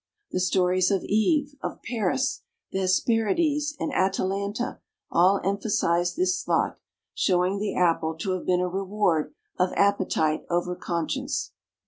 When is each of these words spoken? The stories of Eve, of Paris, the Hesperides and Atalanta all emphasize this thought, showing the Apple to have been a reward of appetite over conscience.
The 0.31 0.39
stories 0.39 0.89
of 0.89 1.03
Eve, 1.03 1.53
of 1.61 1.83
Paris, 1.83 2.41
the 2.71 2.79
Hesperides 2.79 3.75
and 3.79 3.93
Atalanta 3.93 4.79
all 5.11 5.39
emphasize 5.43 6.15
this 6.15 6.41
thought, 6.43 6.79
showing 7.13 7.59
the 7.59 7.75
Apple 7.77 8.15
to 8.15 8.31
have 8.31 8.43
been 8.47 8.61
a 8.61 8.67
reward 8.67 9.35
of 9.59 9.71
appetite 9.73 10.43
over 10.49 10.75
conscience. 10.75 11.51